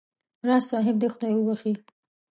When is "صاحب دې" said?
0.71-1.07